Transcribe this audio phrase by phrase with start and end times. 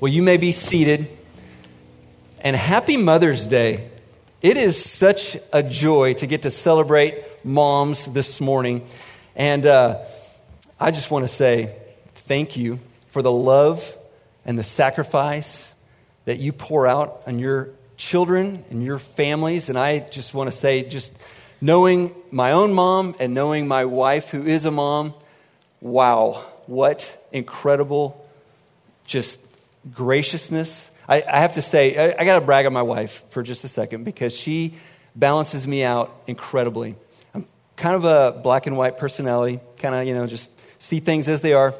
[0.00, 1.08] Well, you may be seated.
[2.40, 3.88] And happy Mother's Day.
[4.40, 8.84] It is such a joy to get to celebrate moms this morning.
[9.36, 10.00] And uh,
[10.80, 11.76] I just want to say
[12.14, 13.96] thank you for the love
[14.44, 15.72] and the sacrifice
[16.24, 19.68] that you pour out on your children and your families.
[19.68, 21.12] And I just want to say, just
[21.60, 25.14] knowing my own mom and knowing my wife, who is a mom,
[25.80, 28.28] wow, what incredible
[29.06, 29.38] just
[29.90, 30.90] graciousness.
[31.08, 33.64] I, I have to say, I, I got to brag on my wife for just
[33.64, 34.74] a second because she
[35.16, 36.94] balances me out incredibly.
[37.34, 41.28] I'm kind of a black and white personality, kind of, you know, just see things
[41.28, 41.74] as they are.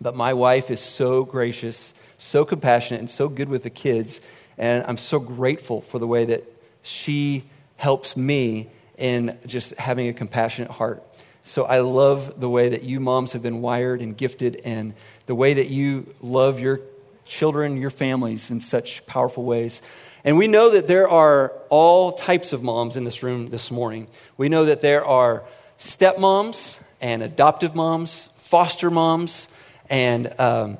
[0.00, 4.20] But my wife is so gracious, so compassionate, and so good with the kids.
[4.56, 6.44] And I'm so grateful for the way that
[6.82, 7.44] she
[7.76, 11.02] helps me in just having a compassionate heart.
[11.44, 14.94] So I love the way that you moms have been wired and gifted, and
[15.26, 16.80] the way that you love your
[17.28, 19.80] children, your families in such powerful ways.
[20.24, 24.08] And we know that there are all types of moms in this room this morning.
[24.36, 25.44] We know that there are
[25.78, 29.46] stepmoms and adoptive moms, foster moms,
[29.88, 30.78] and um,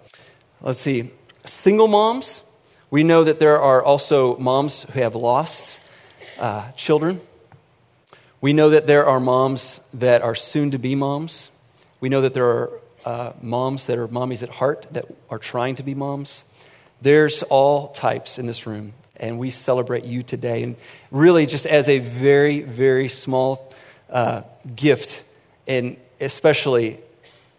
[0.61, 1.11] let's see,
[1.45, 2.43] single moms.
[2.91, 5.79] We know that there are also moms who have lost
[6.39, 7.21] uh, children.
[8.41, 11.51] We know that there are moms that are soon to be moms.
[12.01, 12.71] We know that there are
[13.09, 16.45] uh, moms that are mommies at heart that are trying to be moms.
[17.01, 20.63] There's all types in this room, and we celebrate you today.
[20.63, 20.77] And
[21.11, 23.73] really, just as a very, very small
[24.11, 24.43] uh,
[24.77, 25.23] gift,
[25.67, 26.99] and especially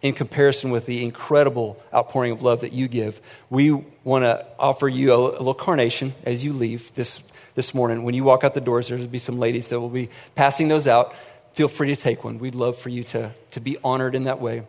[0.03, 3.71] in comparison with the incredible outpouring of love that you give, we
[4.03, 7.21] want to offer you a, a little carnation as you leave this,
[7.55, 8.03] this morning.
[8.03, 10.87] When you walk out the doors, there'll be some ladies that will be passing those
[10.87, 11.15] out.
[11.53, 12.37] Feel free to take one.
[12.37, 14.61] We'd love for you to, to be honored in that way.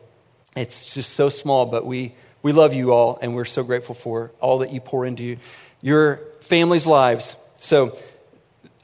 [0.56, 4.32] It's just so small, but we, we love you all, and we're so grateful for
[4.40, 5.36] all that you pour into
[5.80, 7.36] your families' lives.
[7.60, 7.96] So,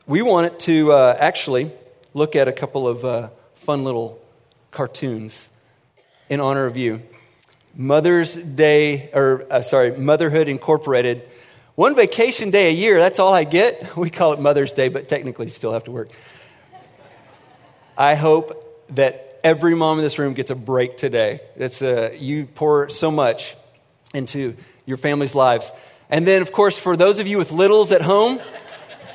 [0.07, 1.73] we wanted to uh, actually
[2.15, 4.21] look at a couple of uh, fun little
[4.71, 5.49] cartoons
[6.29, 7.03] in honor of you.
[7.75, 11.29] Mother's Day, or uh, sorry, Motherhood Incorporated.
[11.75, 13.97] One vacation day a year, that's all I get.
[13.97, 16.11] We call it Mother's Day, but technically still have to work.
[17.99, 21.41] I hope that every mom in this room gets a break today.
[21.57, 23.55] A, uh, you pour so much
[24.13, 25.71] into your family's lives.
[26.11, 28.41] And then, of course, for those of you with littles at home,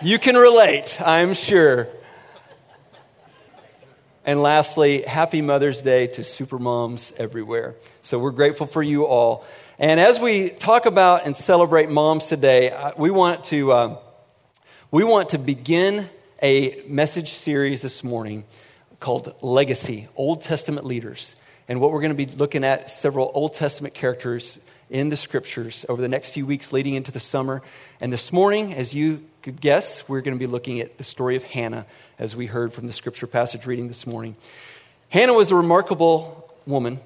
[0.02, 1.90] you can relate, I'm sure.
[4.24, 7.76] And lastly, happy Mother's Day to super moms everywhere.
[8.02, 9.44] So we're grateful for you all.
[9.80, 13.98] And as we talk about and celebrate moms today, uh, we want to, uh,
[14.92, 16.10] we want to begin
[16.42, 18.46] a message series this morning
[19.02, 21.36] called Legacy Old Testament Leaders.
[21.68, 24.60] And what we're going to be looking at several Old Testament characters
[24.92, 27.64] in the scriptures over the next few weeks leading into the summer.
[28.00, 31.36] And this morning, as you could guess, we're going to be looking at the story
[31.36, 31.88] of Hannah,
[32.20, 34.36] as we heard from the scripture passage reading this morning.
[35.10, 37.00] Hannah was a remarkable woman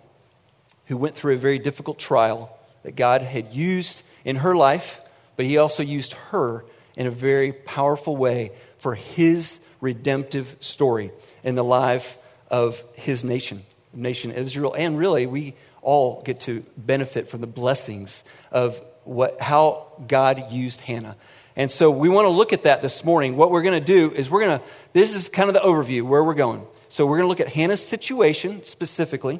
[0.87, 4.99] who went through a very difficult trial that God had used in her life,
[5.37, 6.65] but He also used her
[6.97, 11.11] in a very powerful way for His redemptive story
[11.43, 12.17] in the life
[12.49, 13.63] of his nation,
[13.93, 14.75] nation Israel.
[14.77, 20.81] And really, we all get to benefit from the blessings of what, how God used
[20.81, 21.15] Hannah.
[21.55, 23.37] And so we want to look at that this morning.
[23.37, 26.01] What we're going to do is we're going to, this is kind of the overview
[26.01, 26.65] where we're going.
[26.89, 29.39] So we're going to look at Hannah's situation specifically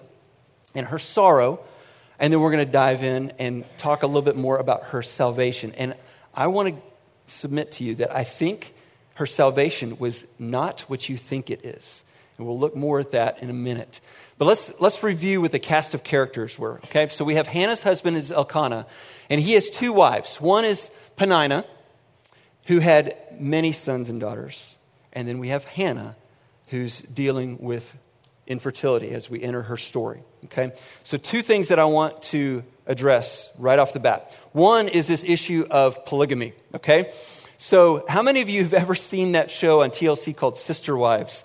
[0.74, 1.60] and her sorrow.
[2.20, 5.02] And then we're going to dive in and talk a little bit more about her
[5.02, 5.74] salvation.
[5.78, 5.96] And
[6.34, 6.82] I want to
[7.26, 8.74] submit to you that I think
[9.16, 12.04] her salvation was not what you think it is.
[12.38, 14.02] And we'll look more at that in a minute.
[14.38, 16.82] But let's, let's review what the cast of characters were.
[16.86, 18.86] Okay, so we have Hannah's husband is Elkanah,
[19.30, 20.42] and he has two wives.
[20.42, 21.66] One is Peninnah,
[22.66, 24.76] who had many sons and daughters.
[25.14, 26.18] And then we have Hannah,
[26.68, 27.98] who's dealing with
[28.48, 30.22] infertility as we enter her story.
[30.46, 30.74] Okay,
[31.04, 34.38] so two things that I want to address right off the bat.
[34.52, 36.54] One is this issue of polygamy.
[36.76, 37.12] Okay,
[37.58, 41.44] so, how many of you have ever seen that show on TLC called Sister Wives?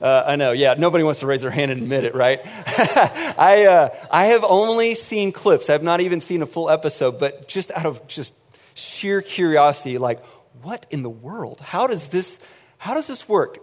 [0.00, 2.40] Uh, I know, yeah, nobody wants to raise their hand and admit it, right?
[2.46, 5.68] I, uh, I have only seen clips.
[5.68, 8.32] I've not even seen a full episode, but just out of just
[8.74, 10.24] sheer curiosity, like,
[10.62, 11.60] what in the world?
[11.60, 12.38] How does this,
[12.78, 13.58] how does this work?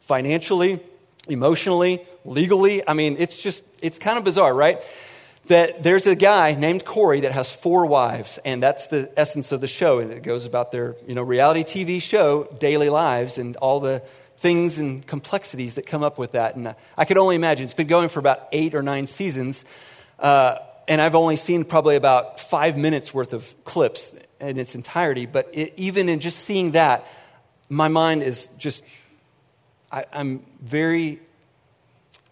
[0.00, 0.80] Financially,
[1.26, 2.86] emotionally, legally?
[2.86, 4.86] I mean, it's just, it's kind of bizarre, right?
[5.46, 9.60] That there's a guy named Corey that has four wives, and that's the essence of
[9.60, 9.98] the show.
[9.98, 14.02] And it goes about their you know, reality TV show, daily lives, and all the
[14.38, 16.56] things and complexities that come up with that.
[16.56, 19.64] And I could only imagine, it's been going for about eight or nine seasons.
[20.18, 20.56] Uh,
[20.88, 25.48] and I've only seen probably about five minutes worth of clips in its entirety, but
[25.52, 27.06] it, even in just seeing that,
[27.68, 28.84] my mind is just,
[29.90, 31.20] I, am very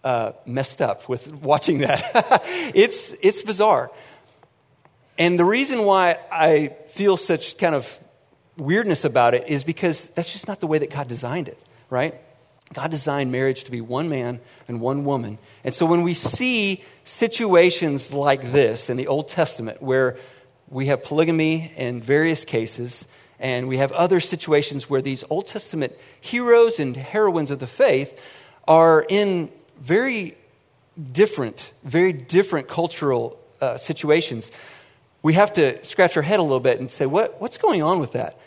[0.05, 2.43] uh, messed up with watching that.
[2.75, 3.91] it's, it's bizarre.
[5.19, 7.99] And the reason why I feel such kind of
[8.57, 11.59] weirdness about it is because that's just not the way that God designed it,
[11.91, 12.15] right?
[12.73, 15.39] God designed marriage to be one man and one woman.
[15.63, 20.17] And so when we see situations like this in the Old Testament where
[20.69, 23.07] we have polygamy in various cases,
[23.39, 28.19] and we have other situations where these Old Testament heroes and heroines of the faith
[28.67, 29.51] are in
[29.83, 30.37] very
[31.13, 34.51] different, very different cultural uh, situations.
[35.23, 37.99] We have to scratch our head a little bit and say, what, what's going on
[37.99, 38.39] with that?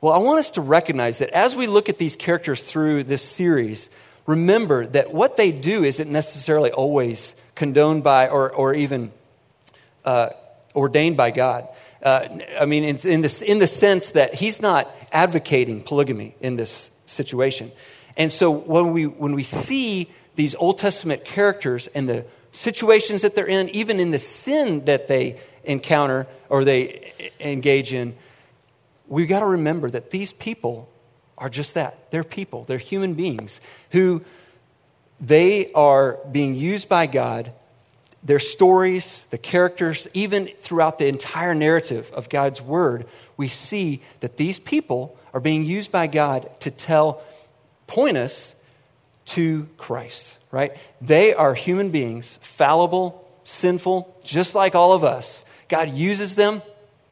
[0.00, 3.22] Well, I want us to recognize that as we look at these characters through this
[3.22, 3.88] series,
[4.26, 9.10] remember that what they do isn't necessarily always condoned by or, or even
[10.04, 10.28] uh,
[10.74, 11.68] ordained by God.
[12.02, 12.28] Uh,
[12.60, 16.90] I mean, in, in, this, in the sense that he's not advocating polygamy in this
[17.06, 17.72] situation.
[18.16, 23.34] And so when we, when we see these Old Testament characters and the situations that
[23.34, 28.14] they're in, even in the sin that they encounter or they engage in,
[29.08, 30.88] we've got to remember that these people
[31.36, 32.10] are just that.
[32.10, 33.60] They're people, they're human beings
[33.90, 34.22] who
[35.20, 37.52] they are being used by God.
[38.22, 44.36] Their stories, the characters, even throughout the entire narrative of God's Word, we see that
[44.36, 47.22] these people are being used by God to tell,
[47.86, 48.54] point us
[49.26, 50.76] to Christ, right?
[51.00, 55.44] They are human beings, fallible, sinful, just like all of us.
[55.68, 56.62] God uses them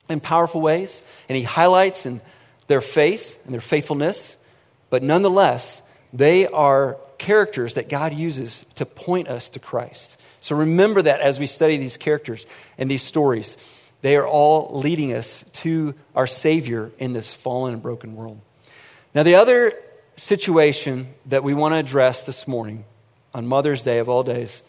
[0.09, 2.21] in powerful ways, and He highlights in
[2.67, 4.37] their faith and their faithfulness,
[4.91, 5.83] but nonetheless,
[6.13, 10.17] they are characters that God uses to point us to Christ.
[10.41, 13.57] So remember that as we study these characters and these stories.
[14.03, 18.41] They are all leading us to our Savior in this fallen and broken world.
[19.15, 19.75] Now, the other
[20.17, 22.85] situation that we want to address this morning
[23.35, 24.63] on Mother's Day of all days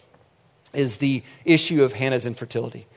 [0.73, 2.87] is the issue of Hannah's infertility.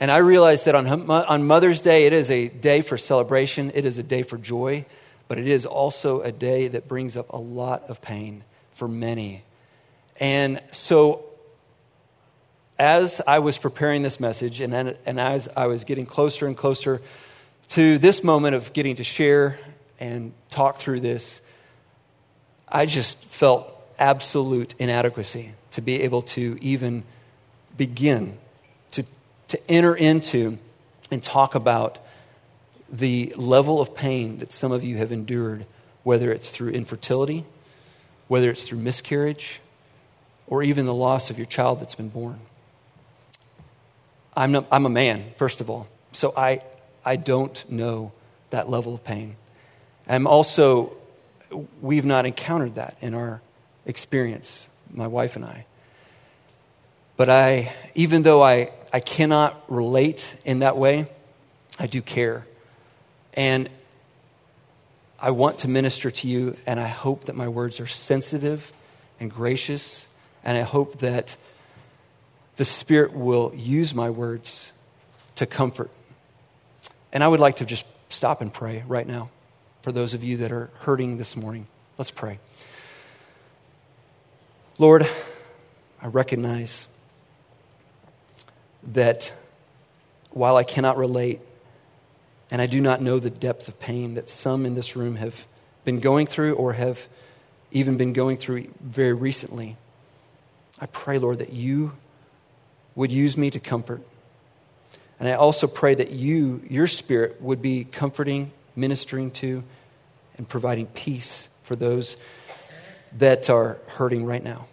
[0.00, 3.86] And I realize that on, on Mother's Day, it is a day for celebration, it
[3.86, 4.84] is a day for joy,
[5.28, 9.44] but it is also a day that brings up a lot of pain for many.
[10.18, 11.24] And so,
[12.78, 16.56] as I was preparing this message, and, then, and as I was getting closer and
[16.56, 17.00] closer
[17.68, 19.58] to this moment of getting to share
[20.00, 21.40] and talk through this,
[22.72, 27.04] I just felt absolute inadequacy to be able to even
[27.76, 28.38] begin
[28.92, 29.04] to
[29.48, 30.58] to enter into
[31.10, 31.98] and talk about
[32.90, 35.66] the level of pain that some of you have endured,
[36.02, 37.44] whether it's through infertility,
[38.28, 39.60] whether it's through miscarriage,
[40.46, 42.40] or even the loss of your child that's been born.
[44.34, 46.62] I'm, not, I'm a man, first of all, so I,
[47.04, 48.12] I don't know
[48.50, 49.36] that level of pain.
[50.08, 50.92] I'm also,
[51.80, 53.40] we've not encountered that in our
[53.86, 55.66] experience, my wife and I.
[57.16, 61.06] But I, even though I, I cannot relate in that way,
[61.78, 62.46] I do care.
[63.34, 63.68] And
[65.18, 68.72] I want to minister to you, and I hope that my words are sensitive
[69.20, 70.06] and gracious,
[70.44, 71.36] and I hope that
[72.56, 74.72] the Spirit will use my words
[75.36, 75.90] to comfort.
[77.12, 79.30] And I would like to just stop and pray right now
[79.82, 81.66] for those of you that are hurting this morning.
[81.98, 82.38] Let's pray.
[84.78, 85.06] Lord,
[86.00, 86.86] I recognize
[88.84, 89.32] that
[90.30, 91.40] while I cannot relate
[92.50, 95.46] and I do not know the depth of pain that some in this room have
[95.84, 97.06] been going through or have
[97.70, 99.76] even been going through very recently,
[100.80, 101.92] I pray, Lord, that you
[102.94, 104.02] would use me to comfort.
[105.18, 109.62] And I also pray that you, your spirit, would be comforting, ministering to,
[110.38, 112.16] and providing peace for those
[113.18, 114.66] that are hurting right now.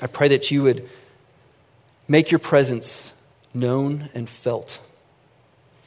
[0.00, 0.88] I pray that you would
[2.12, 3.12] Make your presence
[3.54, 4.80] known and felt.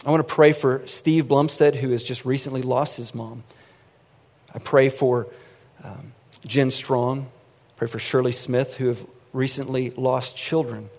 [0.05, 3.43] I want to pray for Steve Blumstead, who has just recently lost his mom.
[4.53, 5.27] I pray for
[5.83, 6.13] um,
[6.45, 7.21] Jen Strong.
[7.21, 10.89] I pray for Shirley Smith, who have recently lost children.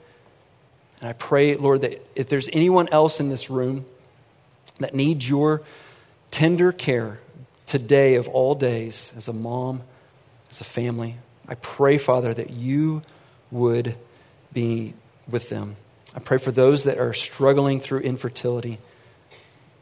[1.00, 3.86] And I pray, Lord, that if there's anyone else in this room
[4.80, 5.62] that needs your
[6.30, 7.20] tender care
[7.66, 9.82] today of all days, as a mom,
[10.50, 11.16] as a family,
[11.48, 13.02] I pray, Father, that you
[13.50, 13.96] would
[14.52, 14.94] be
[15.28, 15.76] with them.
[16.14, 18.78] I pray for those that are struggling through infertility.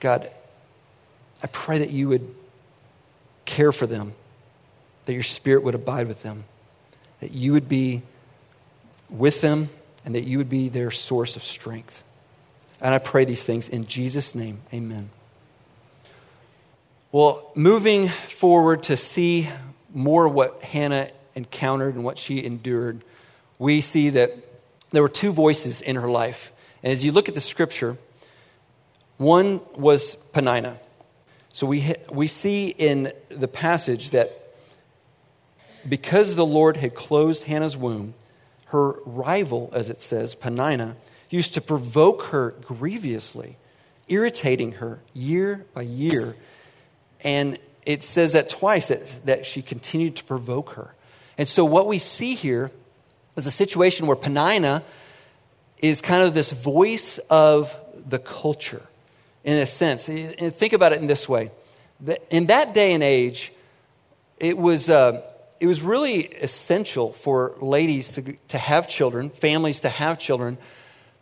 [0.01, 0.31] God,
[1.43, 2.35] I pray that you would
[3.45, 4.15] care for them,
[5.05, 6.45] that your spirit would abide with them,
[7.21, 8.03] that you would be
[9.09, 9.71] with them
[10.05, 12.03] and that you would be their source of strength.
[12.81, 14.61] And I pray these things in Jesus' name.
[14.73, 15.11] Amen.
[17.15, 19.49] Well, moving forward to see
[19.93, 23.05] more what Hannah encountered and what she endured,
[23.57, 24.37] we see that
[24.91, 26.53] there were two voices in her life.
[26.83, 27.99] And as you look at the scripture,
[29.17, 30.81] one was Peninnah.
[31.53, 34.57] So we, we see in the passage that
[35.89, 38.15] because the Lord had closed Hannah's womb,
[38.71, 40.97] her rival, as it says, Peninnah,
[41.31, 43.57] used to provoke her grievously,
[44.09, 46.35] irritating her year by year
[47.25, 50.95] and it says that twice that, that she continued to provoke her.
[51.37, 52.71] And so what we see here
[53.37, 54.85] is a situation where Peninnah
[55.79, 57.77] is kind of this voice of
[58.09, 58.83] the culture,
[59.43, 60.09] in a sense.
[60.09, 61.51] And think about it in this way.
[62.31, 63.53] In that day and age,
[64.39, 65.23] it was, uh,
[65.61, 70.59] it was really essential for ladies to, to have children, families to have children,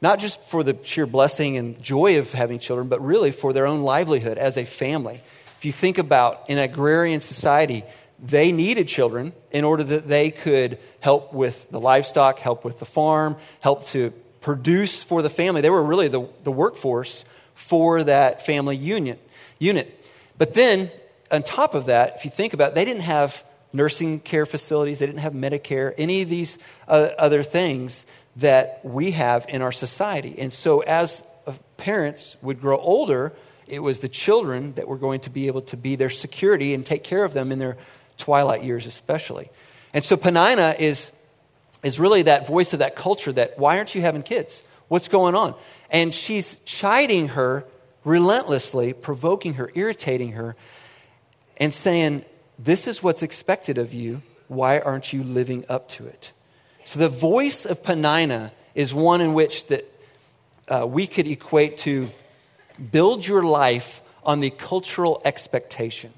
[0.01, 3.67] not just for the sheer blessing and joy of having children, but really for their
[3.67, 5.21] own livelihood as a family.
[5.63, 7.85] If you think about an agrarian society,
[8.19, 12.85] they needed children in order that they could help with the livestock, help with the
[12.85, 15.61] farm, help to produce for the family.
[15.61, 19.21] They were really the, the workforce for that family union,
[19.61, 20.05] unit.
[20.37, 20.91] But then,
[21.31, 24.99] on top of that, if you think about it, they didn't have nursing care facilities,
[24.99, 28.05] they didn't have Medicare, any of these uh, other things
[28.35, 30.35] that we have in our society.
[30.41, 31.23] And so, as
[31.77, 33.33] parents would grow older,
[33.67, 36.85] it was the children that were going to be able to be their security and
[36.85, 37.77] take care of them in their
[38.19, 39.51] twilight years, especially.
[39.95, 41.11] And so Peninnah is,
[41.83, 44.63] is really that voice of that culture that, why aren't you having kids?
[44.89, 45.55] What's going on?
[45.91, 47.65] And she's chiding her
[48.05, 50.57] relentlessly, provoking her, irritating her,
[51.57, 52.25] and saying,
[52.59, 54.23] This is what's expected of you.
[54.49, 56.33] Why aren't you living up to it?
[56.85, 59.87] So the voice of Peninnah is one in which that
[60.69, 62.11] uh, we could equate to
[62.91, 66.13] build your life on the cultural expectation.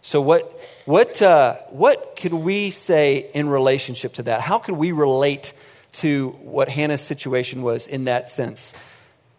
[0.00, 4.40] So, what, what, uh, what could we say in relationship to that?
[4.40, 5.52] How could we relate
[5.92, 8.72] to what Hannah's situation was in that sense?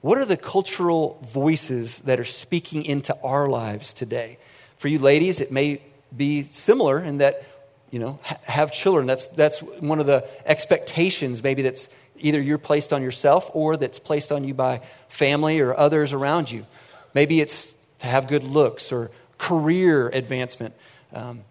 [0.02, 4.38] What are the cultural voices that are speaking into our lives today?
[4.78, 5.82] For you ladies, it may
[6.16, 7.44] be similar in that,
[7.92, 9.08] you know, ha- have children.
[9.08, 11.88] That's, that's one of the expectations maybe that's
[12.20, 16.52] either you're placed on yourself or that's placed on you by family or others around
[16.52, 16.66] you.
[17.14, 20.74] Maybe it's to have good looks or career advancement.
[21.14, 21.42] Um,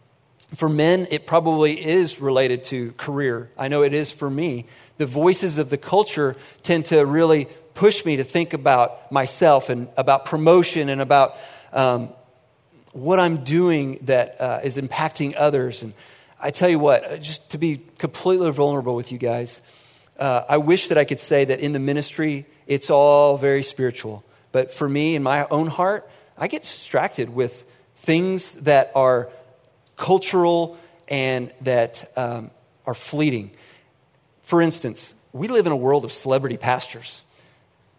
[0.54, 3.50] for men, it probably is related to career.
[3.58, 4.66] I know it is for me.
[4.96, 9.88] The voices of the culture tend to really push me to think about myself and
[9.96, 11.36] about promotion and about
[11.72, 12.10] um,
[12.92, 15.82] what I'm doing that uh, is impacting others.
[15.82, 15.92] And
[16.40, 19.60] I tell you what, just to be completely vulnerable with you guys,
[20.18, 24.24] uh, I wish that I could say that in the ministry, it's all very spiritual.
[24.52, 27.64] But for me, in my own heart, I get distracted with
[27.96, 29.28] things that are
[29.96, 32.50] cultural and that um,
[32.86, 33.50] are fleeting.
[34.42, 37.22] For instance, we live in a world of celebrity pastors.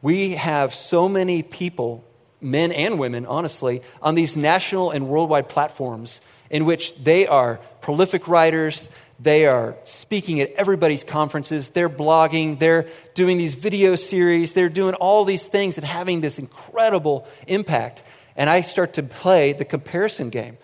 [0.02, 2.04] We have so many people,
[2.42, 8.28] men and women, honestly, on these national and worldwide platforms in which they are prolific
[8.28, 11.70] writers, they are speaking at everybody's conferences.
[11.70, 12.58] They're blogging.
[12.58, 14.54] They're doing these video series.
[14.54, 18.02] They're doing all these things and having this incredible impact.
[18.38, 20.58] And I start to play the comparison game.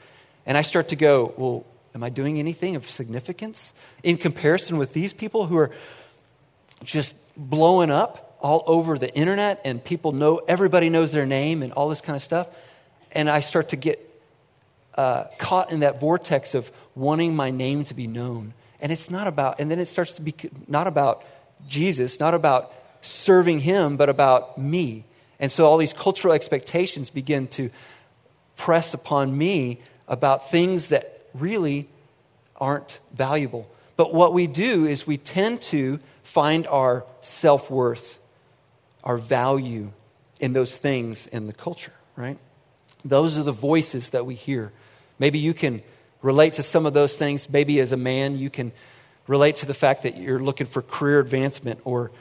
[0.45, 4.93] And I start to go, well, am I doing anything of significance in comparison with
[4.93, 5.71] these people who are
[6.83, 11.73] just blowing up all over the internet and people know, everybody knows their name and
[11.73, 12.47] all this kind of stuff?
[13.11, 13.99] And I start to get
[14.97, 18.53] uh, caught in that vortex of wanting my name to be known.
[18.79, 20.33] And it's not about, and then it starts to be
[20.67, 21.23] not about
[21.67, 25.05] Jesus, not about serving him, but about me.
[25.39, 27.69] And so all these cultural expectations begin to
[28.55, 31.89] press upon me about things that really
[32.55, 33.69] aren't valuable.
[33.97, 38.19] But what we do is we tend to find our self worth,
[39.03, 39.91] our value
[40.39, 42.37] in those things in the culture, right?
[43.03, 44.71] Those are the voices that we hear.
[45.19, 45.81] Maybe you can
[46.21, 47.49] relate to some of those things.
[47.49, 48.71] Maybe as a man, you can
[49.27, 52.11] relate to the fact that you're looking for career advancement or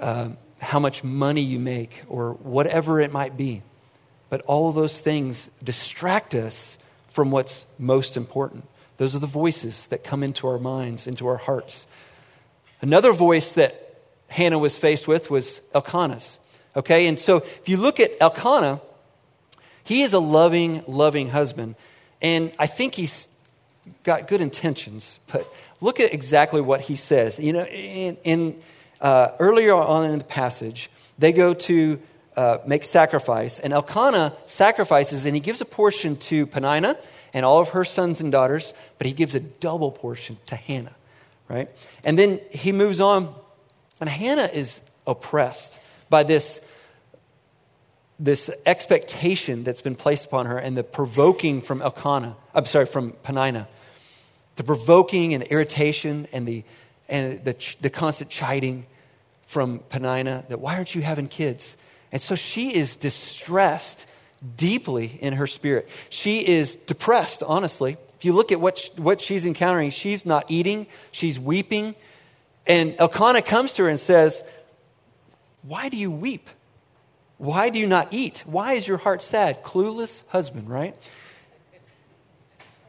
[0.00, 0.30] uh,
[0.60, 3.62] how much money you make or whatever it might be.
[4.30, 8.68] But all of those things distract us from what's most important.
[8.98, 11.86] Those are the voices that come into our minds, into our hearts.
[12.80, 16.38] Another voice that Hannah was faced with was Elkanah's.
[16.76, 18.80] Okay, and so if you look at Elkanah,
[19.82, 21.74] he is a loving, loving husband.
[22.20, 23.28] And I think he's
[24.02, 25.46] got good intentions, but
[25.80, 27.38] look at exactly what he says.
[27.38, 28.62] You know, in, in
[29.00, 32.00] uh, earlier on in the passage, they go to
[32.36, 36.96] uh, make sacrifice, and Elkanah sacrifices, and he gives a portion to Peninnah
[37.34, 40.94] and all of her sons and daughters, but he gives a double portion to Hannah,
[41.48, 41.68] right?
[42.04, 43.34] And then he moves on,
[44.00, 46.60] and Hannah is oppressed by this,
[48.18, 53.12] this expectation that's been placed upon her and the provoking from Elkanah, I'm sorry, from
[53.22, 53.68] Peninnah.
[54.56, 56.64] The provoking and irritation and the,
[57.08, 58.86] and the, the constant chiding
[59.46, 61.76] from Peninnah that why aren't you having kids?
[62.10, 64.06] And so she is distressed
[64.56, 65.88] deeply in her spirit.
[66.10, 67.98] She is depressed, honestly.
[68.16, 71.94] If you look at what, she, what she's encountering, she's not eating, she's weeping.
[72.66, 74.42] And Elkanah comes to her and says,
[75.62, 76.50] Why do you weep?
[77.38, 78.42] Why do you not eat?
[78.46, 79.62] Why is your heart sad?
[79.62, 80.96] Clueless husband, right?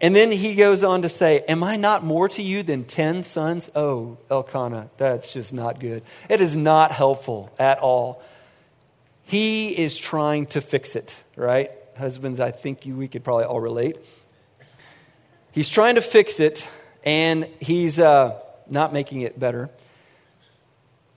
[0.02, 3.24] And then he goes on to say, Am I not more to you than 10
[3.24, 3.70] sons?
[3.76, 6.04] Oh, Elkanah, that's just not good.
[6.30, 8.24] It is not helpful at all.
[9.24, 11.72] He is trying to fix it, right?
[11.98, 13.98] Husbands, I think you, we could probably all relate.
[15.52, 16.68] He's trying to fix it,
[17.04, 19.70] and he's uh, not making it better.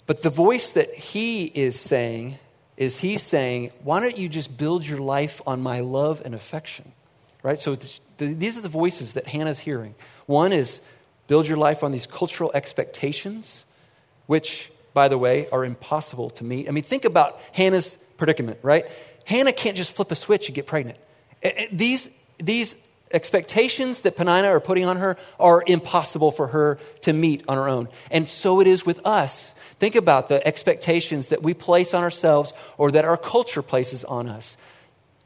[0.07, 2.39] But the voice that he is saying
[2.77, 6.93] is he's saying, Why don't you just build your life on my love and affection?
[7.43, 7.59] Right?
[7.59, 7.77] So
[8.19, 9.95] these are the voices that Hannah's hearing.
[10.27, 10.81] One is
[11.27, 13.65] build your life on these cultural expectations,
[14.27, 16.69] which, by the way, are impossible to meet.
[16.69, 18.87] I mean, think about Hannah's predicament, right?
[19.25, 20.99] Hannah can't just flip a switch and get pregnant.
[21.73, 22.77] These, these
[23.13, 27.69] expectations that Peninnah are putting on her are impossible for her to meet on her
[27.69, 27.89] own.
[28.11, 29.55] And so it is with us.
[29.79, 34.29] Think about the expectations that we place on ourselves or that our culture places on
[34.29, 34.57] us.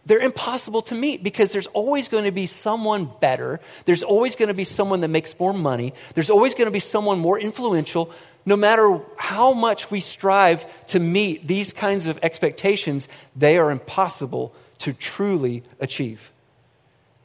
[0.06, 3.60] They're impossible to meet because there's always going to be someone better.
[3.86, 5.94] There's always going to be someone that makes more money.
[6.14, 8.12] There's always going to be someone more influential
[8.46, 14.54] no matter how much we strive to meet these kinds of expectations, they are impossible
[14.78, 16.30] to truly achieve.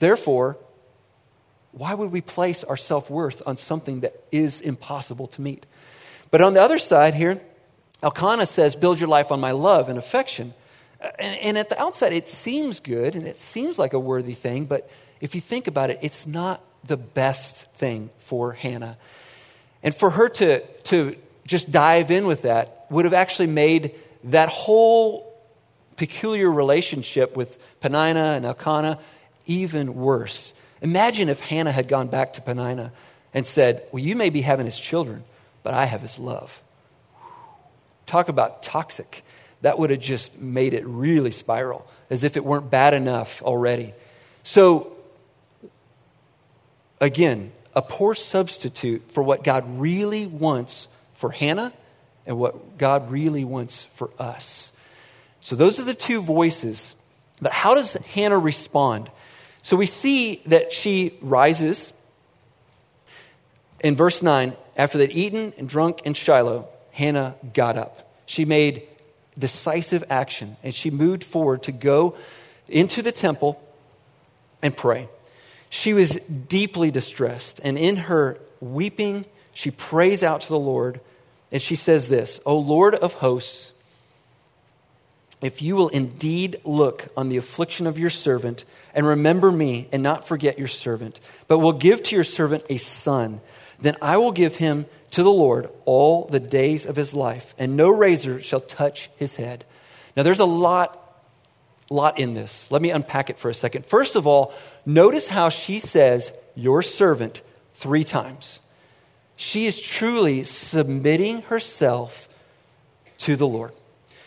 [0.01, 0.57] Therefore,
[1.73, 5.67] why would we place our self worth on something that is impossible to meet?
[6.31, 7.39] But on the other side here,
[8.01, 10.55] Elkanah says, Build your life on my love and affection.
[11.19, 14.65] And, and, at the outset, it seems good and it seems like a worthy thing,
[14.65, 18.97] but if you think about it, it's not the best thing for Hannah.
[19.83, 24.49] And for her to, to just dive in with that would have actually made that
[24.49, 25.31] whole
[25.95, 28.97] peculiar relationship with Peninnah and Elkanah
[29.45, 30.53] even worse.
[30.81, 32.91] Imagine if Hannah had gone back to Peninnah
[33.33, 35.23] and said, Well, you may be having his children,
[35.63, 36.61] but I have his love.
[38.05, 39.23] Talk about toxic.
[39.61, 43.93] That would have just made it really spiral, as if it weren't bad enough already.
[44.43, 44.97] So,
[46.99, 51.71] again, a poor substitute for what God really wants for Hannah
[52.25, 54.71] and what God really wants for us.
[55.41, 56.95] So, those are the two voices.
[57.39, 59.11] But how does Hannah respond?
[59.61, 61.93] So, we see that she rises.
[63.81, 68.13] In verse 9, after they'd eaten and drunk in Shiloh, Hannah got up.
[68.25, 68.87] She made
[69.37, 72.15] decisive action and she moved forward to go
[72.67, 73.61] into the temple
[74.61, 75.09] and pray.
[75.69, 80.99] She was deeply distressed, and in her weeping, she prays out to the Lord,
[81.51, 83.71] and she says this O Lord of hosts,
[85.41, 90.03] if you will indeed look on the affliction of your servant and remember me and
[90.03, 93.41] not forget your servant, but will give to your servant a son,
[93.79, 97.75] then I will give him to the Lord all the days of his life, and
[97.75, 99.65] no razor shall touch his head.
[100.15, 100.97] Now, there's a lot
[101.89, 102.65] lot in this.
[102.71, 103.85] Let me unpack it for a second.
[103.85, 104.53] First of all,
[104.85, 107.41] notice how she says, Your servant,
[107.73, 108.59] three times.
[109.35, 112.29] She is truly submitting herself
[113.19, 113.73] to the Lord.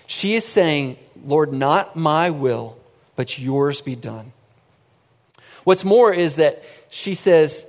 [0.07, 2.77] She is saying, Lord, not my will,
[3.17, 4.33] but yours be done.
[5.65, 7.65] What's more is that she says,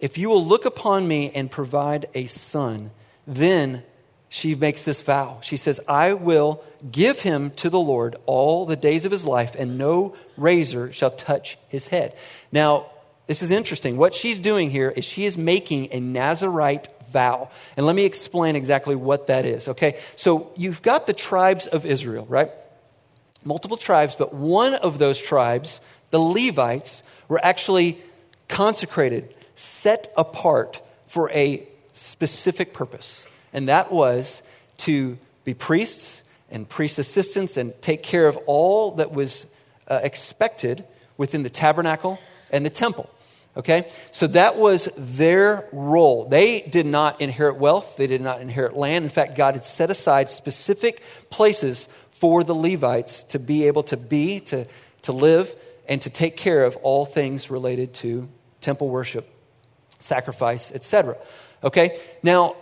[0.00, 2.90] If you will look upon me and provide a son,
[3.26, 3.82] then
[4.28, 5.38] she makes this vow.
[5.42, 9.54] She says, I will give him to the Lord all the days of his life,
[9.56, 12.16] and no razor shall touch his head.
[12.50, 12.86] Now,
[13.26, 13.96] this is interesting.
[13.96, 17.48] What she's doing here is she is making a Nazarite vow.
[17.76, 19.68] And let me explain exactly what that is.
[19.68, 22.50] Okay, so you've got the tribes of Israel, right?
[23.44, 28.02] Multiple tribes, but one of those tribes, the Levites, were actually
[28.48, 33.24] consecrated, set apart for a specific purpose
[33.54, 34.42] and that was
[34.78, 39.46] to be priests and priest assistants and take care of all that was
[39.88, 40.84] uh, expected
[41.16, 42.18] within the tabernacle
[42.50, 43.08] and the temple.
[43.56, 43.88] Okay?
[44.10, 46.26] So that was their role.
[46.28, 49.04] They did not inherit wealth, they did not inherit land.
[49.04, 53.96] In fact, God had set aside specific places for the Levites to be able to
[53.96, 54.66] be, to,
[55.02, 55.54] to live,
[55.88, 58.28] and to take care of all things related to
[58.60, 59.28] temple worship,
[60.00, 61.16] sacrifice, etc.
[61.62, 62.00] Okay?
[62.22, 62.56] Now,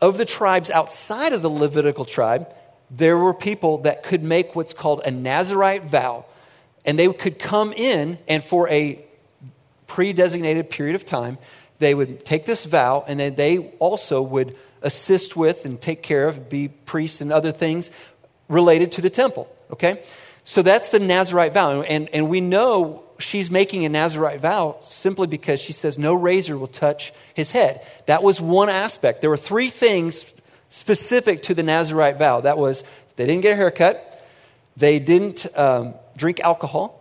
[0.00, 2.52] of the tribes outside of the Levitical tribe,
[2.90, 6.24] there were people that could make what's called a Nazarite vow.
[6.84, 9.04] And they could come in, and for a
[9.90, 11.36] pre designated period of time,
[11.80, 16.28] they would take this vow, and then they also would assist with and take care
[16.28, 17.90] of, be priests and other things
[18.48, 19.52] related to the temple.
[19.72, 20.04] Okay?
[20.44, 21.82] So that's the Nazarite vow.
[21.82, 26.56] And, and we know she's making a Nazarite vow simply because she says no razor
[26.56, 27.84] will touch his head.
[28.06, 29.22] That was one aspect.
[29.22, 30.24] There were three things
[30.68, 32.42] specific to the Nazarite vow.
[32.42, 32.84] That was
[33.16, 34.24] they didn't get a haircut,
[34.76, 36.96] they didn't um, drink alcohol,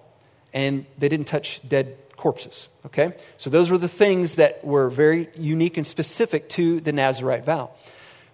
[0.53, 2.69] and they didn't touch dead corpses.
[2.85, 3.13] Okay?
[3.38, 7.71] So those were the things that were very unique and specific to the Nazarite vow.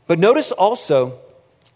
[0.08, 1.20] But notice also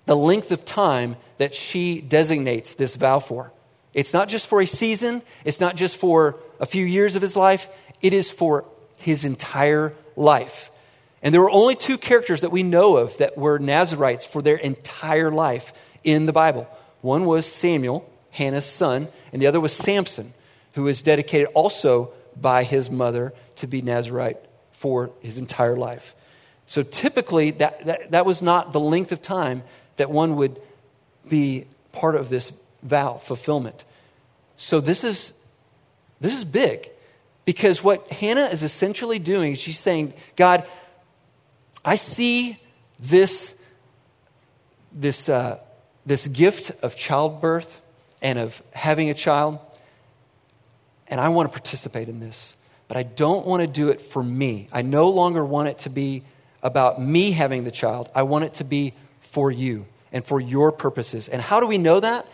[0.05, 3.51] the length of time that she designates this vow for.
[3.93, 7.35] It's not just for a season, it's not just for a few years of his
[7.35, 7.67] life,
[8.01, 8.65] it is for
[8.97, 10.71] his entire life.
[11.21, 14.55] And there were only two characters that we know of that were Nazarites for their
[14.55, 15.73] entire life
[16.03, 16.67] in the Bible.
[17.01, 20.33] One was Samuel, Hannah's son, and the other was Samson,
[20.73, 24.37] who was dedicated also by his mother to be Nazarite
[24.71, 26.15] for his entire life.
[26.65, 29.63] So typically, that, that, that was not the length of time
[29.97, 30.61] that one would
[31.27, 33.83] be part of this vow fulfillment.
[34.55, 35.33] So this is
[36.21, 36.89] this is big
[37.45, 40.65] because what Hannah is essentially doing is she's saying, God,
[41.83, 42.59] I see
[42.99, 43.55] this
[44.91, 45.59] this uh,
[46.05, 47.81] this gift of childbirth
[48.21, 49.59] and of having a child,
[51.07, 52.55] and I want to participate in this,
[52.87, 54.67] but I don't want to do it for me.
[54.71, 56.23] I no longer want it to be
[56.61, 58.09] about me having the child.
[58.13, 61.27] I want it to be for you and for your purposes.
[61.27, 62.25] And how do we know that?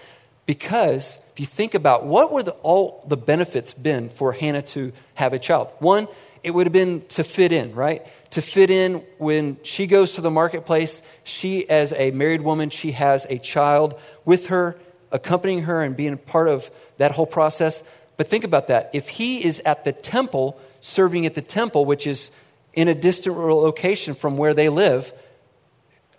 [0.45, 4.93] Because if you think about what were the, all the benefits been for Hannah to
[5.15, 5.69] have a child?
[5.79, 6.07] One,
[6.43, 8.05] it would have been to fit in, right?
[8.31, 12.91] To fit in when she goes to the marketplace, she, as a married woman, she
[12.91, 14.77] has a child with her,
[15.11, 17.83] accompanying her and being part of that whole process.
[18.17, 18.91] But think about that.
[18.93, 22.31] If he is at the temple, serving at the temple, which is
[22.73, 25.13] in a distant location from where they live,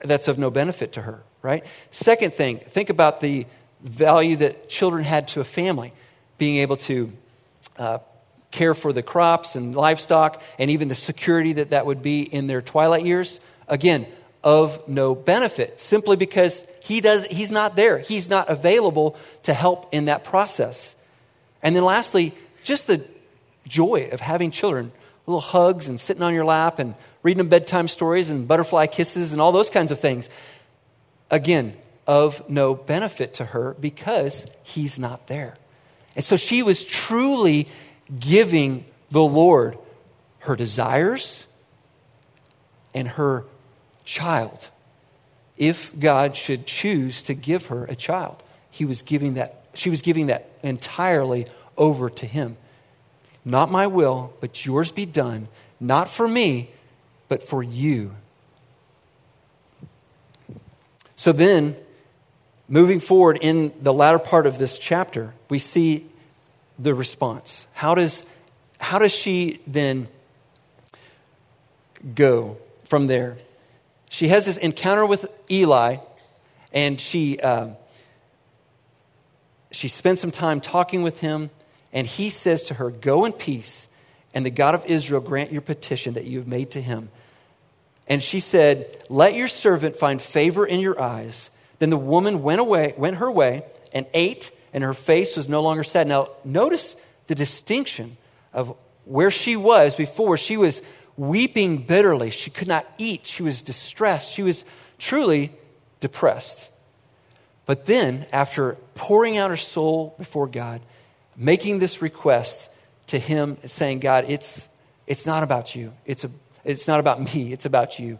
[0.01, 1.64] that's of no benefit to her, right?
[1.90, 3.46] Second thing, think about the
[3.81, 5.92] value that children had to a family,
[6.38, 7.12] being able to
[7.79, 7.99] uh,
[8.51, 12.46] care for the crops and livestock, and even the security that that would be in
[12.46, 13.40] their twilight years.
[13.68, 14.07] Again,
[14.42, 17.99] of no benefit, simply because he does, he's not there.
[17.99, 20.94] He's not available to help in that process.
[21.61, 23.05] And then lastly, just the
[23.66, 24.92] joy of having children
[25.27, 26.94] little hugs and sitting on your lap and
[27.25, 30.29] reading them bedtime stories and butterfly kisses and all those kinds of things.
[31.29, 35.57] Again, of no benefit to her because he's not there.
[36.14, 37.66] And so she was truly
[38.16, 39.77] giving the Lord
[40.38, 41.46] her desires
[42.94, 43.44] and her
[44.05, 44.68] child.
[45.57, 50.03] If God should choose to give her a child, he was giving that, she was
[50.03, 52.57] giving that entirely over to him.
[53.45, 55.49] Not my will, but yours be done,
[55.81, 56.71] not for me,
[57.29, 58.12] but for you.
[61.14, 61.77] So then,
[62.69, 66.07] moving forward in the latter part of this chapter, we see
[66.79, 67.66] the response.
[67.73, 68.23] How does,
[68.79, 70.09] how does she then
[72.14, 73.38] go from there?
[74.11, 75.97] She has this encounter with Eli,
[76.73, 77.71] and she, uh,
[79.71, 81.51] she spends some time talking with him.
[81.92, 83.88] And he says to her, Go in peace,
[84.35, 87.09] and the God of Israel grant your petition that you have made to him.
[88.07, 91.51] And she said, Let your servant find favor in your eyes.
[91.79, 95.62] Then the woman went away, went her way, and ate, and her face was no
[95.62, 96.07] longer sad.
[96.07, 96.95] Now, notice
[97.27, 98.16] the distinction
[98.53, 100.37] of where she was before.
[100.37, 100.83] She was
[101.16, 102.31] weeping bitterly.
[102.31, 103.26] She could not eat.
[103.26, 104.33] She was distressed.
[104.33, 104.64] She was
[104.98, 105.52] truly
[106.00, 106.70] depressed.
[107.64, 110.81] But then, after pouring out her soul before God,
[111.37, 112.68] making this request
[113.09, 114.68] to him, saying, God, it's,
[115.07, 115.92] it's not about you.
[116.05, 116.31] It's, a,
[116.64, 117.52] it's not about me.
[117.52, 118.18] It's about you.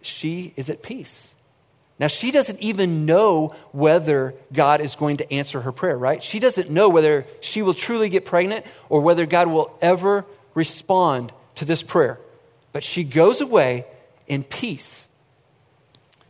[0.00, 1.34] She is at peace.
[1.98, 6.22] Now, she doesn't even know whether God is going to answer her prayer, right?
[6.22, 11.32] She doesn't know whether she will truly get pregnant or whether God will ever respond
[11.56, 12.18] to this prayer.
[12.72, 13.86] But she goes away
[14.26, 15.08] in peace.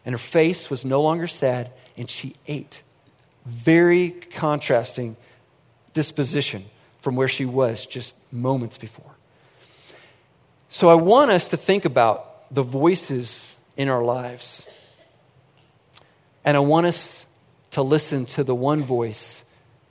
[0.04, 2.82] And her face was no longer sad, and she ate
[3.46, 5.16] very contrasting
[5.92, 6.64] disposition
[7.00, 9.10] from where she was just moments before.
[10.68, 14.62] So I want us to think about the voices in our lives.
[16.44, 17.26] And I want us
[17.72, 19.42] to listen to the one voice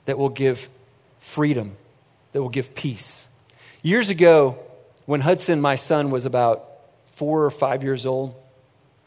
[0.06, 0.68] that will give
[1.20, 1.76] freedom,
[2.32, 3.26] that will give peace.
[3.84, 4.58] Years ago,
[5.04, 6.70] when Hudson, my son, was about
[7.04, 8.34] four or five years old,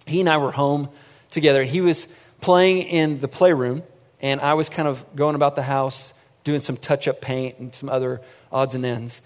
[0.06, 0.90] he and I were home
[1.32, 1.64] together.
[1.64, 2.08] He was
[2.42, 3.82] playing in the playroom,
[4.22, 6.14] and I was kind of going about the house
[6.44, 9.24] doing some touch up paint and some other odds and ends.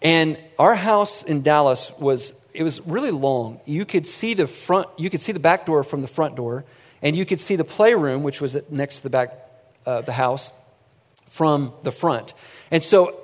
[0.00, 3.60] And our house in Dallas was it was really long.
[3.64, 6.64] You could see the front you could see the back door from the front door,
[7.02, 9.32] and you could see the playroom which was next to the back
[9.86, 10.52] of uh, the house
[11.30, 12.32] from the front.
[12.70, 13.23] And so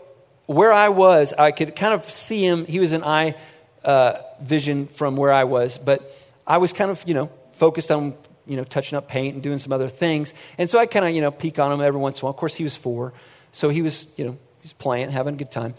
[0.50, 2.66] where I was, I could kind of see him.
[2.66, 3.36] He was an eye
[3.84, 6.12] uh, vision from where I was, but
[6.44, 8.14] I was kind of, you know, focused on,
[8.48, 10.34] you know, touching up paint and doing some other things.
[10.58, 12.30] And so I kind of, you know, peek on him every once in a while.
[12.30, 13.12] Of course, he was four,
[13.52, 15.74] so he was, you know, he's playing, having a good time.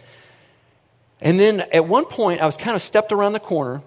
[1.20, 3.82] And then at one point, I was kind of stepped around the corner,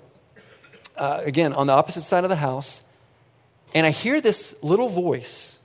[0.99, 2.83] uh, again, on the opposite side of the house,
[3.75, 5.57] and I hear this little voice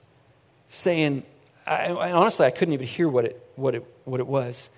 [0.69, 1.23] saying,
[1.67, 4.69] I, I, honestly, I couldn't even hear what it, what, it, what it was.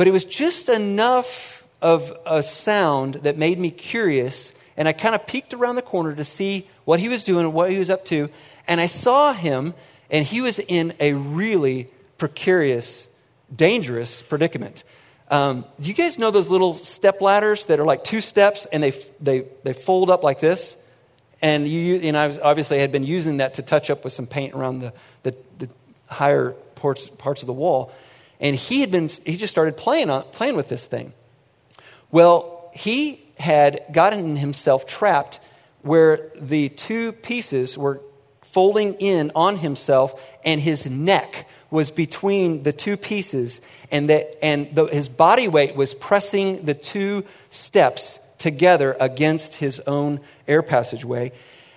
[0.00, 4.54] But it was just enough of a sound that made me curious.
[4.78, 7.52] And I kind of peeked around the corner to see what he was doing and
[7.52, 8.30] what he was up to.
[8.66, 9.74] And I saw him,
[10.10, 13.08] and he was in a really precarious,
[13.54, 14.84] dangerous predicament.
[15.30, 18.82] Um, do you guys know those little step ladders that are like two steps and
[18.82, 20.78] they, they, they fold up like this?
[21.42, 24.26] And, you, and I was, obviously had been using that to touch up with some
[24.26, 25.68] paint around the, the, the
[26.06, 27.92] higher parts, parts of the wall.
[28.40, 31.12] And he had been, he just started playing, on, playing with this thing.
[32.10, 35.40] Well, he had gotten himself trapped
[35.82, 38.00] where the two pieces were
[38.42, 43.60] folding in on himself, and his neck was between the two pieces,
[43.92, 49.80] and, the, and the, his body weight was pressing the two steps together against his
[49.80, 51.30] own air passageway.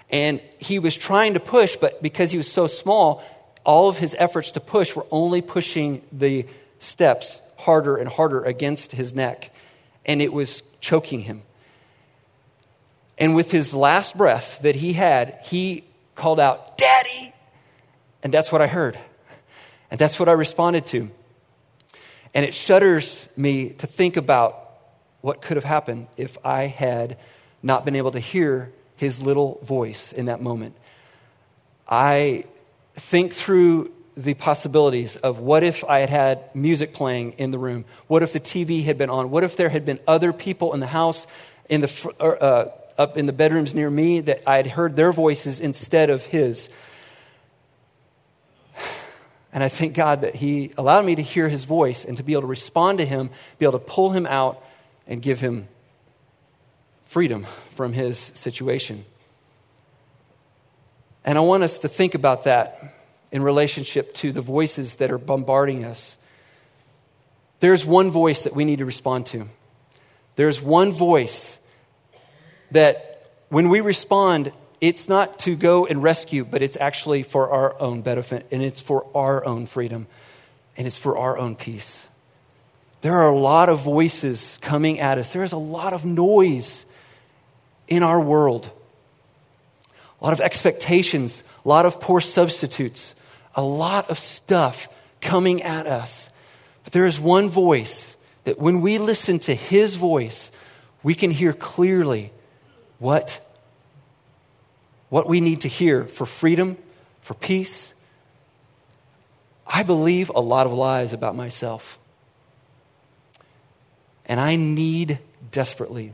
[0.10, 3.24] And he was trying to push, but because he was so small,
[3.64, 6.46] all of his efforts to push were only pushing the
[6.80, 9.52] steps harder and harder against his neck,
[10.06, 11.44] and it was choking him.
[13.18, 17.34] And with his last breath that he had, he called out, Daddy!
[18.22, 18.98] And that's what I heard.
[19.92, 21.10] And that's what I responded to.
[22.34, 24.60] And it shudders me to think about
[25.22, 27.18] what could have happened if I had
[27.62, 30.76] not been able to hear his little voice in that moment.
[31.88, 32.46] I
[32.96, 37.86] think through the possibilities of what if I had had music playing in the room?
[38.08, 39.32] What if the TV had been on?
[39.32, 41.26] What if there had been other people in the house,
[41.70, 42.70] in the, uh,
[43.02, 46.70] up in the bedrooms near me, that I had heard their voices instead of his?
[49.54, 52.34] And I thank God that He allowed me to hear His voice and to be
[52.34, 53.30] able to respond to Him,
[53.60, 54.64] be able to pull Him out
[55.06, 55.68] and give Him
[57.06, 59.06] freedom from His situation.
[61.26, 62.96] And I want us to think about that
[63.32, 66.18] in relationship to the voices that are bombarding us.
[67.60, 69.48] There's one voice that we need to respond to.
[70.36, 71.58] There's one voice
[72.72, 77.80] that when we respond, it's not to go and rescue, but it's actually for our
[77.82, 80.08] own benefit, and it's for our own freedom,
[80.76, 82.06] and it's for our own peace.
[83.02, 86.86] There are a lot of voices coming at us, there is a lot of noise
[87.88, 88.70] in our world
[90.24, 93.14] a lot of expectations, a lot of poor substitutes,
[93.56, 94.88] a lot of stuff
[95.20, 96.30] coming at us.
[96.86, 100.50] But there is one voice that when we listen to his voice,
[101.04, 102.32] we can hear clearly
[103.00, 103.46] what,
[105.10, 106.78] what we need to hear for freedom,
[107.20, 107.94] for peace.
[109.68, 112.00] I believe a lot of lies about myself.
[114.26, 115.20] And I need
[115.52, 116.14] desperately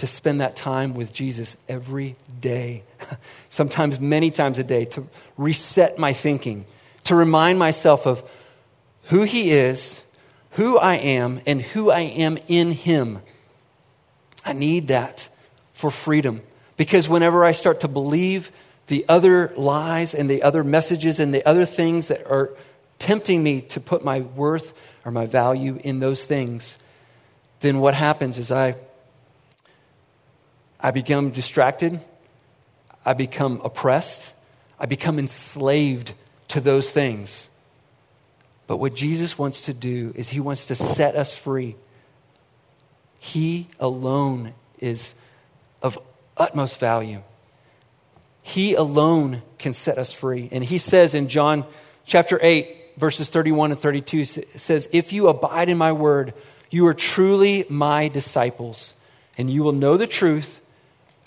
[0.00, 2.82] to spend that time with Jesus every day,
[3.50, 6.64] sometimes many times a day, to reset my thinking,
[7.04, 8.24] to remind myself of
[9.04, 10.02] who He is,
[10.52, 13.20] who I am, and who I am in Him.
[14.42, 15.28] I need that
[15.74, 16.40] for freedom
[16.78, 18.50] because whenever I start to believe
[18.86, 22.50] the other lies and the other messages and the other things that are
[22.98, 24.72] tempting me to put my worth
[25.04, 26.78] or my value in those things,
[27.60, 28.76] then what happens is I
[30.82, 32.00] I become distracted.
[33.04, 34.32] I become oppressed.
[34.78, 36.14] I become enslaved
[36.48, 37.48] to those things.
[38.66, 41.76] But what Jesus wants to do is he wants to set us free.
[43.18, 45.14] He alone is
[45.82, 45.98] of
[46.36, 47.22] utmost value.
[48.42, 50.48] He alone can set us free.
[50.52, 51.64] And he says in John
[52.06, 56.32] chapter 8, verses 31 and 32 says, If you abide in my word,
[56.70, 58.94] you are truly my disciples,
[59.36, 60.59] and you will know the truth,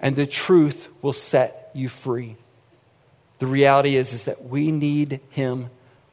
[0.03, 2.35] and the truth will set you free.
[3.39, 5.69] The reality is, is that we need him.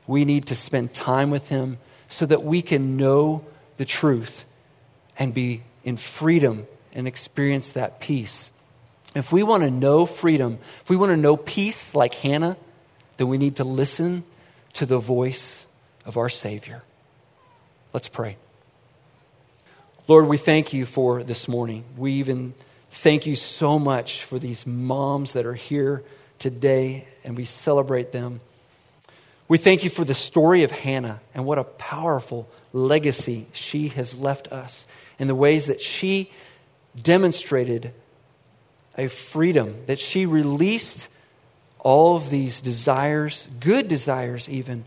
[0.06, 3.44] We need to spend time with him so that we can know
[3.78, 4.44] the truth
[5.18, 8.52] and be in freedom and experience that peace.
[9.16, 12.56] If we want to know freedom, if we want to know peace like Hannah,
[13.16, 14.22] then we need to listen
[14.74, 15.66] to the voice
[16.06, 16.84] of our Savior.
[17.92, 18.36] Let's pray.
[20.06, 21.82] Lord, we thank you for this morning.
[21.96, 22.54] We even
[22.90, 26.02] thank you so much for these moms that are here
[26.38, 28.40] today, and we celebrate them.
[29.48, 34.18] We thank you for the story of Hannah and what a powerful legacy she has
[34.18, 34.86] left us
[35.18, 36.30] in the ways that she
[37.00, 37.92] demonstrated
[38.96, 41.08] a freedom, that she released
[41.78, 44.84] all of these desires, good desires even,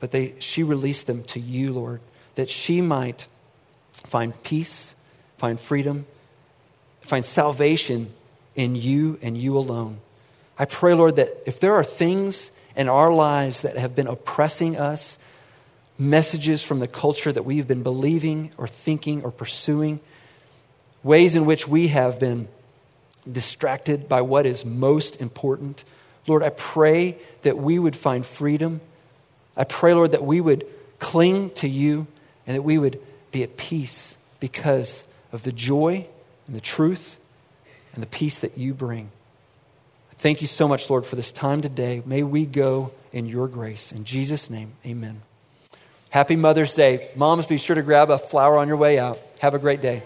[0.00, 2.00] but they, she released them to you, Lord,
[2.34, 3.26] that she might
[3.92, 4.94] find peace,
[5.38, 6.06] find freedom,
[7.06, 8.12] find salvation
[8.54, 9.98] in you and you alone.
[10.58, 14.76] I pray, Lord, that if there are things in our lives that have been oppressing
[14.76, 15.18] us,
[15.98, 20.00] messages from the culture that we've been believing or thinking or pursuing,
[21.02, 22.48] ways in which we have been
[23.30, 25.84] distracted by what is most important.
[26.26, 28.80] Lord, I pray that we would find freedom.
[29.56, 30.66] I pray, Lord, that we would
[30.98, 32.06] cling to you
[32.46, 36.06] and that we would be at peace because of the joy
[36.46, 37.16] and the truth
[37.94, 39.10] and the peace that you bring.
[40.18, 42.02] Thank you so much, Lord, for this time today.
[42.06, 43.92] May we go in your grace.
[43.92, 45.22] In Jesus' name, amen.
[46.10, 47.10] Happy Mother's Day.
[47.16, 49.18] Moms, be sure to grab a flower on your way out.
[49.40, 50.02] Have a great day.